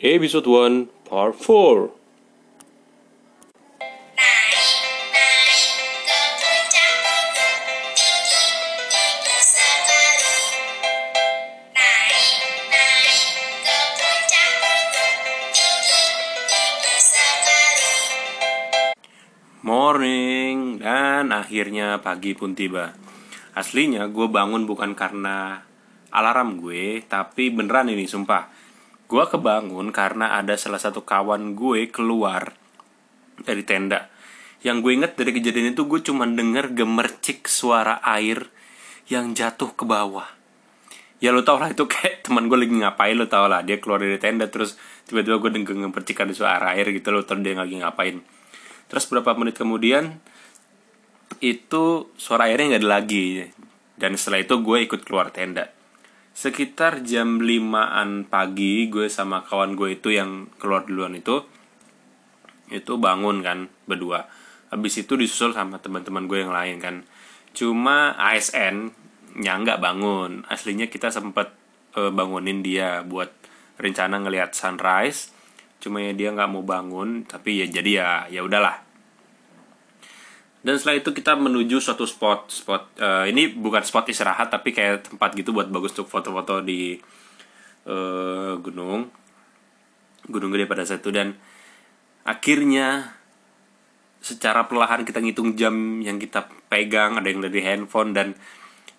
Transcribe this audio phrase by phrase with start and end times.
[0.00, 1.92] Episode 1 Part 4
[19.60, 22.96] Morning dan akhirnya pagi pun tiba.
[23.52, 25.60] Aslinya gue bangun bukan karena
[26.08, 28.59] alarm gue, tapi beneran ini sumpah.
[29.10, 32.54] Gue kebangun karena ada salah satu kawan gue keluar
[33.42, 34.06] dari tenda.
[34.62, 38.46] Yang gue inget dari kejadian itu gue cuma denger gemercik suara air
[39.10, 40.30] yang jatuh ke bawah.
[41.18, 43.98] Ya lo tau lah itu kayak teman gue lagi ngapain lo tau lah dia keluar
[43.98, 44.78] dari tenda terus
[45.10, 48.22] tiba-tiba gue denger gemercik ada suara air gitu lo tau dia lagi ngapain
[48.86, 50.22] terus beberapa menit kemudian
[51.42, 53.42] itu suara airnya nggak ada lagi
[54.00, 55.68] dan setelah itu gue ikut keluar tenda
[56.40, 61.44] sekitar jam 5an pagi gue sama kawan gue itu yang keluar duluan itu
[62.72, 64.24] itu bangun kan berdua.
[64.72, 66.96] Habis itu disusul sama teman-teman gue yang lain kan.
[67.52, 68.96] Cuma ASN
[69.36, 70.48] nya nggak bangun.
[70.48, 71.52] Aslinya kita sempat
[72.00, 73.28] uh, bangunin dia buat
[73.76, 75.36] rencana ngelihat sunrise.
[75.76, 78.89] Cuma ya dia nggak mau bangun tapi ya jadi ya ya udahlah
[80.60, 85.08] dan setelah itu kita menuju suatu spot spot uh, ini bukan spot istirahat tapi kayak
[85.08, 87.00] tempat gitu buat bagus untuk foto-foto di
[87.88, 89.08] uh, gunung.
[90.28, 91.16] Gunung gede pada saat itu.
[91.16, 91.32] Dan
[92.28, 93.16] akhirnya
[94.20, 98.36] secara perlahan kita ngitung jam yang kita pegang ada yang dari handphone dan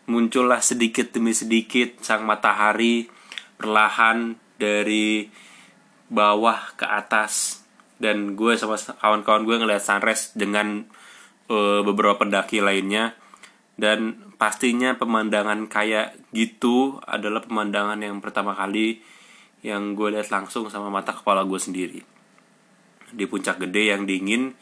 [0.10, 3.06] muncullah sedikit demi sedikit sang matahari
[3.62, 5.30] perlahan dari
[6.10, 7.62] bawah ke atas.
[8.02, 10.90] Dan gue sama kawan-kawan gue ngeliat sunrise dengan
[11.52, 13.20] uh, beberapa pendaki lainnya.
[13.76, 19.04] Dan pastinya pemandangan kayak gitu adalah pemandangan yang pertama kali
[19.62, 22.00] yang gue lihat langsung sama mata kepala gue sendiri.
[23.12, 24.56] Di puncak gede yang dingin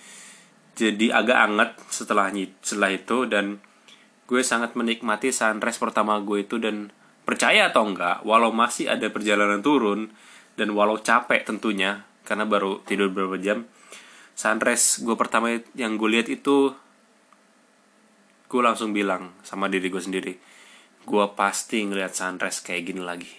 [0.79, 2.31] jadi agak anget setelah
[2.63, 3.59] setelah itu dan
[4.31, 6.95] gue sangat menikmati sunrise pertama gue itu dan
[7.28, 10.07] percaya atau enggak walau masih ada perjalanan turun
[10.55, 13.67] dan walau capek tentunya karena baru tidur beberapa jam
[14.39, 16.72] sunrise gue pertama yang gue lihat itu
[18.47, 20.33] gue langsung bilang sama diri gue sendiri
[21.03, 23.31] gue pasti ngeliat sunrise kayak gini lagi.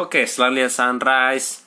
[0.00, 1.62] Oke setelah lihat sunrise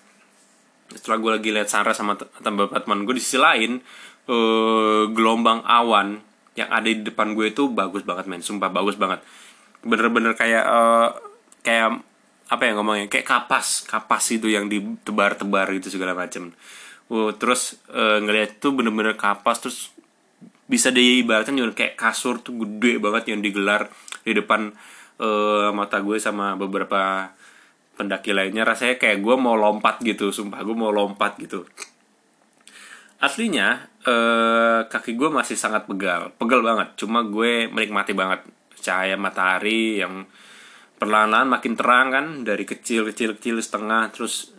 [0.91, 3.79] setelah gue lagi lihat sunrise sama beberapa teman gue di sisi lain
[4.27, 6.19] uh, gelombang awan
[6.59, 8.43] yang ada di depan gue itu bagus banget men.
[8.43, 9.23] Sumpah bagus banget.
[9.85, 11.15] Bener-bener kayak uh,
[11.63, 12.03] kayak
[12.51, 13.07] apa ya ngomongnya?
[13.07, 16.51] Kayak kapas kapas itu yang ditebar-tebar gitu segala macam
[17.11, 19.91] uh, terus uh, ngeliat tuh bener-bener kapas terus
[20.71, 23.91] bisa diibaratkan juga kayak kasur tuh gede banget yang digelar
[24.23, 24.71] di depan
[25.19, 27.27] uh, mata gue sama beberapa
[27.99, 28.63] pendaki lainnya.
[28.63, 31.67] Rasanya kayak gue mau lompat gitu sumpah gue mau lompat gitu.
[33.19, 36.95] Aslinya uh, kaki gue masih sangat pegal pegal banget.
[36.95, 38.47] Cuma gue menikmati banget
[38.79, 40.23] cahaya matahari yang
[41.01, 44.53] perlahan-lahan makin terang kan dari kecil kecil kecil setengah terus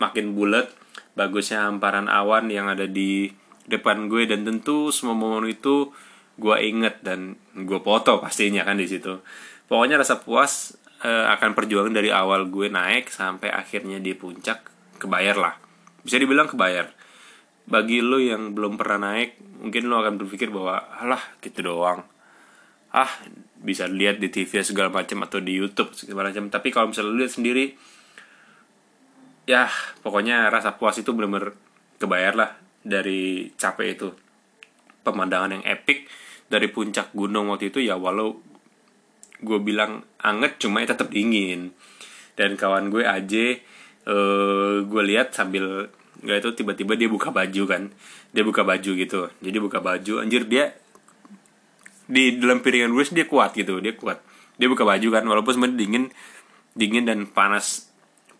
[0.00, 0.72] makin bulat.
[1.12, 3.28] Bagusnya hamparan awan yang ada di
[3.68, 5.92] depan gue dan tentu semua momen itu
[6.40, 9.20] gue inget dan gue foto pastinya kan di situ.
[9.68, 10.72] Pokoknya rasa puas
[11.04, 14.64] uh, akan perjuangan dari awal gue naik sampai akhirnya di puncak
[14.96, 15.54] kebayar lah.
[16.00, 16.88] Bisa dibilang kebayar.
[17.68, 22.00] Bagi lo yang belum pernah naik mungkin lo akan berpikir bahwa alah gitu doang.
[22.96, 23.12] Ah
[23.62, 26.50] bisa lihat di TV segala macam atau di YouTube segala macam.
[26.50, 27.64] Tapi kalau misalnya lihat sendiri
[29.46, 29.66] ya
[30.02, 31.54] pokoknya rasa puas itu benar-benar
[32.02, 32.50] kebayar lah
[32.82, 34.08] dari capek itu.
[35.02, 36.06] Pemandangan yang epic
[36.46, 38.38] dari puncak gunung waktu itu ya walau
[39.42, 41.70] gue bilang anget cuma ya tetap dingin.
[42.34, 43.46] Dan kawan gue aja
[44.10, 45.90] uh, gue lihat sambil
[46.22, 47.82] nggak itu tiba-tiba dia buka baju kan.
[48.34, 49.30] Dia buka baju gitu.
[49.38, 50.81] Jadi buka baju anjir dia
[52.12, 54.20] di dalam piringan gue dia kuat gitu dia kuat.
[54.60, 56.04] Dia buka baju kan walaupun sebenarnya dingin
[56.76, 57.88] dingin dan panas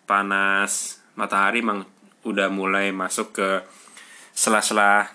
[0.05, 1.89] panas matahari emang
[2.29, 3.49] udah mulai masuk ke
[4.37, 5.09] sela-sela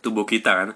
[0.00, 0.68] tubuh kita kan.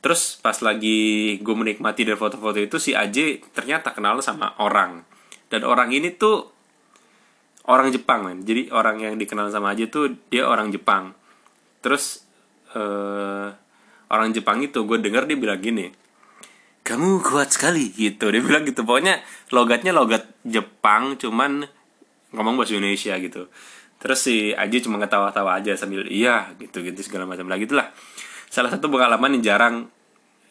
[0.00, 5.04] Terus pas lagi gue menikmati dari foto-foto itu si Aje ternyata kenal sama orang.
[5.52, 6.48] Dan orang ini tuh
[7.68, 11.12] orang Jepang kan jadi orang yang dikenal sama Aje tuh dia orang Jepang.
[11.84, 12.24] Terus
[12.72, 13.52] uh,
[14.08, 16.03] orang Jepang itu gue denger dia bilang gini
[16.84, 17.90] kamu kuat sekali.
[17.90, 18.28] Gitu.
[18.28, 18.84] Dia bilang gitu.
[18.84, 21.64] Pokoknya logatnya logat Jepang cuman
[22.36, 23.48] ngomong bahasa Indonesia gitu.
[23.98, 27.48] Terus si Aji cuma ketawa-tawa aja sambil iya gitu gitu segala macam.
[27.48, 27.88] Lagi itulah
[28.52, 29.74] salah satu pengalaman yang jarang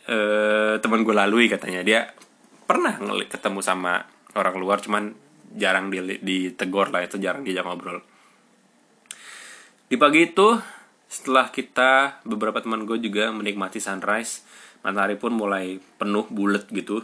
[0.09, 1.85] eh, teman gue lalui katanya.
[1.85, 2.09] Dia
[2.65, 2.97] pernah
[3.29, 4.01] ketemu sama
[4.33, 5.13] orang luar cuman
[5.53, 7.05] jarang di ditegur lah.
[7.05, 8.01] Itu jarang diajak ngobrol.
[9.85, 10.57] Di pagi itu
[11.05, 14.41] setelah kita beberapa teman gue juga menikmati sunrise
[14.83, 17.01] matahari pun mulai penuh bulat gitu.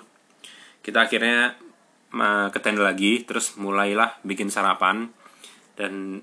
[0.84, 1.56] Kita akhirnya
[2.50, 5.10] ke tenda lagi terus mulailah bikin sarapan
[5.80, 6.22] dan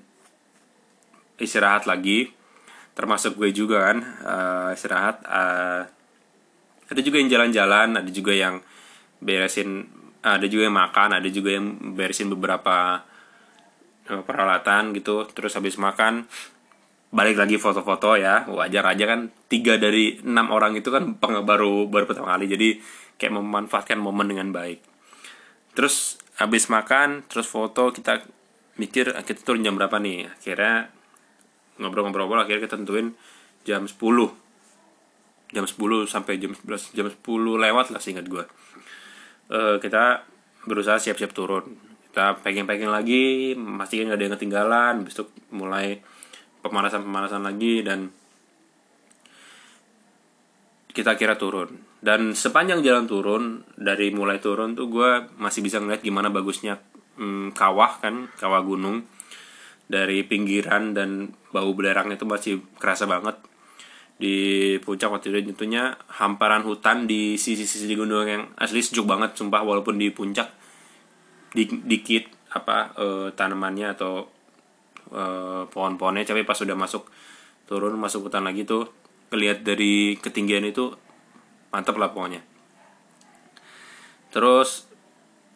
[1.41, 2.31] istirahat lagi.
[2.97, 5.85] Termasuk gue juga kan uh, istirahat uh,
[6.89, 8.57] ada juga yang jalan-jalan ada juga yang
[9.21, 9.85] beresin
[10.25, 13.05] ada juga yang makan ada juga yang beresin beberapa
[14.09, 15.29] uh, peralatan gitu.
[15.29, 16.25] Terus habis makan
[17.07, 22.05] balik lagi foto-foto ya wajar aja kan tiga dari enam orang itu kan baru baru
[22.05, 22.51] pertama kali.
[22.51, 22.69] Jadi
[23.17, 24.83] kayak memanfaatkan momen dengan baik.
[25.73, 28.21] Terus habis makan terus foto kita
[28.77, 30.29] mikir kita turun jam berapa nih?
[30.29, 30.91] Akhirnya
[31.77, 33.13] ngobrol-ngobrol akhirnya kita tentuin
[33.67, 33.93] jam 10
[35.53, 35.77] jam 10
[36.09, 38.43] sampai jam 11 jam 10 lewat lah singkat gue
[39.51, 40.23] uh, kita
[40.67, 41.79] berusaha siap-siap turun.
[42.11, 44.93] Kita packing-packing lagi pastikan nggak ada yang ketinggalan.
[45.07, 46.01] Besok mulai
[46.61, 48.09] pemanasan-pemanasan lagi dan
[50.97, 51.77] kita kira turun.
[52.01, 53.43] Dan sepanjang jalan turun
[53.77, 56.81] dari mulai turun tuh gue masih bisa ngeliat gimana bagusnya
[57.21, 59.05] hmm, kawah kan kawah gunung.
[59.87, 63.39] Dari pinggiran dan bau belerang itu masih kerasa banget.
[64.17, 64.35] Di
[64.81, 70.01] puncak waktu itu tentunya hamparan hutan di sisi-sisi gunung yang asli sejuk banget sumpah walaupun
[70.01, 70.49] di puncak
[71.53, 73.07] di, dikit apa e,
[73.37, 74.27] tanamannya atau
[75.11, 75.23] e,
[75.69, 76.27] pohon-pohonnya.
[76.27, 77.07] Tapi pas sudah masuk
[77.67, 78.87] turun masuk hutan lagi tuh
[79.27, 80.95] kelihat dari ketinggian itu
[81.71, 82.39] mantap lah pokoknya.
[84.31, 84.87] Terus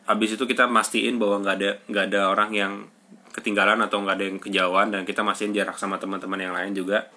[0.09, 2.73] habis itu kita mastiin bahwa nggak ada nggak ada orang yang
[3.31, 7.07] ketinggalan atau nggak ada yang kejauhan dan kita masih jarak sama teman-teman yang lain juga.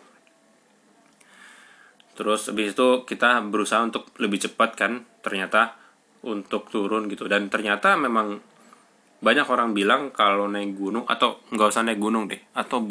[2.14, 5.75] Terus habis itu kita berusaha untuk lebih cepat kan ternyata
[6.22, 7.26] untuk turun gitu.
[7.26, 8.38] Dan ternyata memang
[9.24, 12.84] banyak orang bilang kalau naik gunung atau nggak usah naik gunung deh atau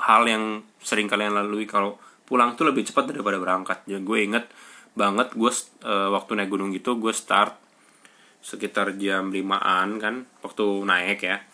[0.00, 3.84] hal yang sering kalian lalui kalau pulang tuh lebih cepat daripada berangkat.
[3.84, 4.48] Ya gue inget
[4.96, 5.52] banget gue
[5.84, 7.52] uh, waktu naik gunung gitu gue start
[8.40, 11.44] sekitar jam 5an kan waktu naik ya.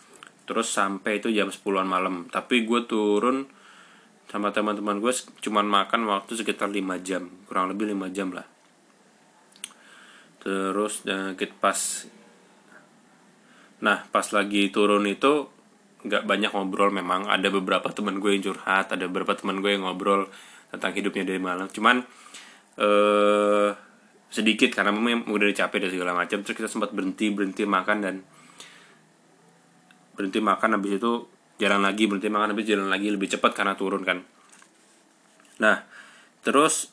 [0.47, 2.31] Terus sampai itu jam 10-an malam.
[2.31, 3.43] Tapi gue turun
[4.31, 8.47] sama teman-teman gue cuman makan waktu sekitar 5 jam kurang lebih 5 jam lah.
[10.39, 12.07] Terus dan kita pas
[13.83, 15.51] nah pas lagi turun itu
[16.03, 17.27] nggak banyak ngobrol memang.
[17.31, 20.27] Ada beberapa teman gue yang curhat ada beberapa teman gue yang ngobrol
[20.71, 21.67] tentang hidupnya dari malam.
[21.71, 22.03] Cuman
[22.79, 23.71] eh
[24.33, 28.15] sedikit karena memang udah capek dan segala macam terus kita sempat berhenti berhenti makan dan
[30.17, 31.29] berhenti makan habis itu
[31.61, 34.25] jalan lagi berhenti makan habis jalan lagi lebih cepat karena turun kan.
[35.61, 35.85] Nah
[36.41, 36.89] terus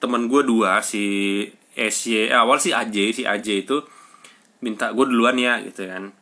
[0.00, 1.44] teman gue dua si
[1.76, 3.84] SY eh, awal si AJ si AJ itu
[4.62, 6.14] minta gue duluan ya gitu kan.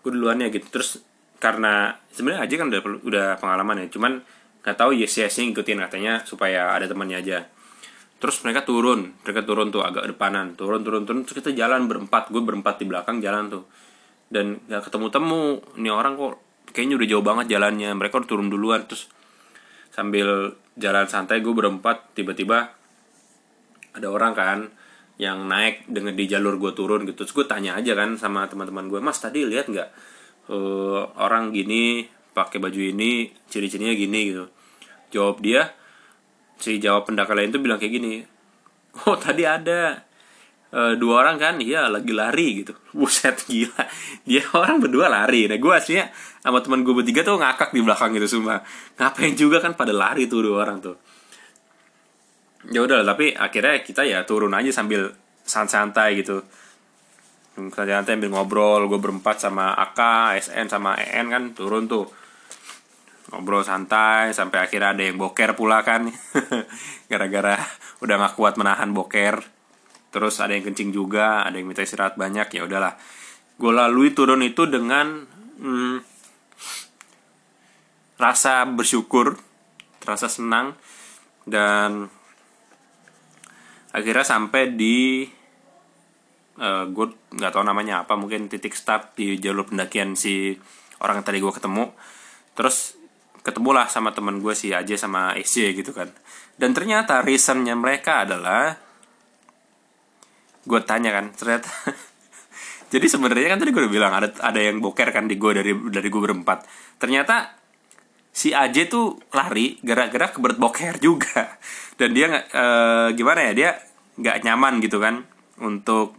[0.00, 0.64] Gue duluan ya gitu.
[0.70, 1.02] Terus
[1.42, 4.22] karena sebenarnya AJ kan udah udah pengalaman ya cuman
[4.64, 7.44] nggak tahu yes yes ngikutin katanya supaya ada temannya aja.
[8.16, 12.32] Terus mereka turun mereka turun tuh agak depanan turun turun turun terus kita jalan berempat
[12.32, 13.68] gue berempat di belakang jalan tuh.
[14.24, 16.40] Dan gak ketemu temu ini orang kok
[16.72, 18.88] kayaknya udah jauh banget jalannya mereka udah turun duluan.
[18.88, 19.10] Terus
[19.92, 22.72] sambil jalan santai gue berempat tiba-tiba
[23.94, 24.58] ada orang kan
[25.14, 27.22] yang naik dengan di jalur gue turun gitu.
[27.22, 29.88] Terus gue tanya aja kan sama teman-teman gue mas tadi lihat nggak
[30.50, 34.44] uh, orang gini pakai baju ini ciri-cirinya gini gitu.
[35.14, 35.70] Jawab dia
[36.58, 38.22] si jawab pendakar lain tuh bilang kayak gini
[39.10, 40.02] oh tadi ada
[40.70, 41.54] e, dua orang kan?
[41.62, 42.74] Iya lagi lari gitu.
[42.98, 43.86] Buset gila.
[44.26, 45.46] Dia orang berdua lari.
[45.46, 46.10] Nah gue aslinya
[46.42, 48.60] sama teman gue bertiga tuh ngakak di belakang gitu semua
[49.00, 51.00] ngapain juga kan pada lari tuh dua orang tuh
[52.72, 55.12] ya udah tapi akhirnya kita ya turun aja sambil
[55.44, 56.40] santai-santai gitu.
[57.54, 60.00] Santai-santai sambil ngobrol gue berempat sama AK,
[60.40, 62.08] SN sama EN kan turun tuh.
[63.32, 66.08] Ngobrol santai sampai akhirnya ada yang boker pula kan.
[67.10, 67.60] Gara-gara
[68.00, 69.42] udah gak kuat menahan boker.
[70.14, 72.94] Terus ada yang kencing juga ada yang minta istirahat banyak ya udahlah.
[73.58, 75.26] Gue lalui turun itu dengan
[75.58, 76.14] hmm,
[78.18, 79.34] rasa bersyukur
[80.04, 80.76] rasa senang
[81.48, 82.12] dan
[83.94, 85.22] akhirnya sampai di
[86.58, 87.06] uh, gue
[87.38, 90.58] nggak tahu namanya apa mungkin titik start di jalur pendakian si
[90.98, 91.94] orang yang tadi gue ketemu.
[92.58, 92.98] Terus
[93.46, 96.10] ketemulah sama teman gue si aja sama SJ gitu kan.
[96.58, 98.74] Dan ternyata reasonnya mereka adalah
[100.64, 101.68] gue tanya kan ternyata
[102.92, 105.70] jadi sebenarnya kan tadi gue udah bilang ada ada yang boker kan di gue dari
[105.70, 106.66] dari gue berempat.
[106.98, 107.63] Ternyata
[108.34, 111.54] si AJ tuh lari gara-gara keberat boker juga.
[111.98, 112.64] Dan dia e,
[113.14, 113.70] gimana ya dia
[114.18, 115.22] nggak nyaman gitu kan
[115.62, 116.18] untuk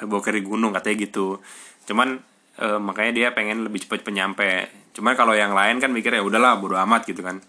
[0.00, 1.44] boker di gunung katanya gitu.
[1.84, 2.16] Cuman
[2.56, 4.72] e, makanya dia pengen lebih cepat penyampe.
[4.96, 7.44] Cuman kalau yang lain kan mikirnya ya udahlah bodo amat gitu kan.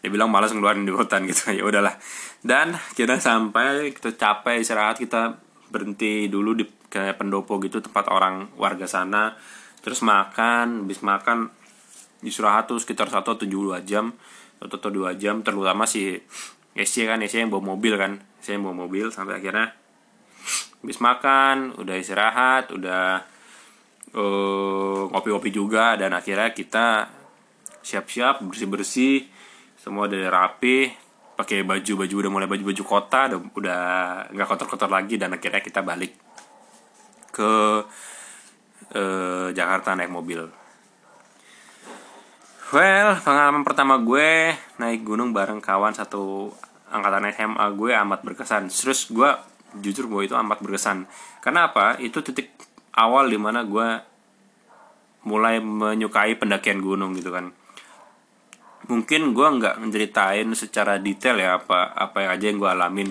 [0.00, 1.98] Dia bilang malas ngeluarin di hutan gitu ya udahlah.
[2.38, 5.42] Dan kita sampai kita capek istirahat kita
[5.74, 9.34] berhenti dulu di kayak pendopo gitu tempat orang warga sana.
[9.82, 11.50] Terus makan habis makan
[12.24, 14.12] istirahat tuh sekitar satu atau dua jam
[14.60, 16.20] atau dua jam terutama si
[16.76, 19.72] SC kan SC yang bawa mobil kan saya yang bawa mobil sampai akhirnya
[20.80, 23.24] habis makan udah istirahat udah
[24.16, 27.08] uh, ngopi-ngopi juga dan akhirnya kita
[27.80, 29.28] siap-siap bersih-bersih
[29.80, 30.92] semua udah rapi
[31.40, 33.80] pakai baju baju udah mulai baju baju kota udah udah
[34.36, 36.12] nggak kotor-kotor lagi dan akhirnya kita balik
[37.32, 37.52] ke
[38.92, 40.59] uh, Jakarta naik mobil
[42.70, 46.54] Well, pengalaman pertama gue naik gunung bareng kawan satu
[46.86, 48.70] angkatan SMA gue amat berkesan.
[48.70, 49.30] Terus gue
[49.82, 51.10] jujur bahwa itu amat berkesan.
[51.42, 51.98] Karena apa?
[51.98, 52.54] Itu titik
[52.94, 53.88] awal di mana gue
[55.26, 57.52] mulai menyukai pendakian gunung gitu kan
[58.88, 63.10] mungkin gue nggak menceritain secara detail ya apa apa aja yang gue alamin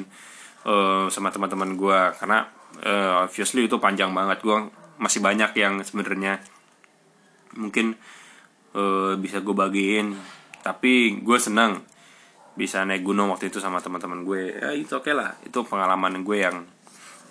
[0.66, 2.50] uh, sama teman-teman gue karena
[2.84, 4.58] uh, obviously itu panjang banget gue
[4.98, 6.42] masih banyak yang sebenarnya
[7.56, 7.96] mungkin
[8.76, 10.18] uh, bisa gue bagiin.
[10.60, 11.82] Tapi gue senang
[12.54, 14.60] bisa naik gunung waktu itu sama teman-teman gue.
[14.60, 15.38] Ya itu oke okay lah.
[15.46, 16.68] Itu pengalaman gue yang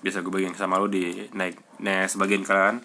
[0.00, 2.78] bisa gue bagiin sama lo di naik nah sebagian kalian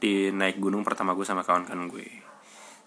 [0.00, 2.26] di naik gunung pertama gue sama kawan-kawan gue.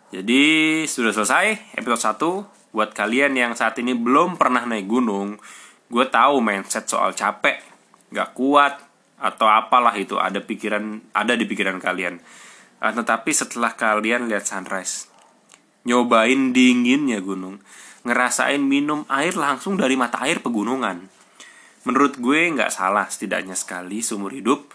[0.09, 0.43] Jadi
[0.89, 5.37] sudah selesai episode 1 Buat kalian yang saat ini belum pernah naik gunung
[5.85, 7.61] Gue tahu mindset soal capek
[8.09, 8.81] Gak kuat
[9.21, 12.17] Atau apalah itu ada pikiran ada di pikiran kalian
[12.79, 15.07] uh, Tetapi setelah kalian lihat sunrise
[15.87, 17.59] Nyobain dinginnya gunung
[18.03, 21.07] Ngerasain minum air langsung dari mata air pegunungan
[21.87, 24.71] Menurut gue nggak salah setidaknya sekali seumur hidup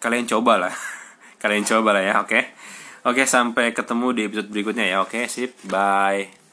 [0.00, 0.74] Kalian cobalah
[1.42, 2.44] Kalian cobalah ya oke okay?
[3.04, 5.04] Oke, sampai ketemu di episode berikutnya ya.
[5.04, 5.52] Oke, sip.
[5.68, 6.43] Bye.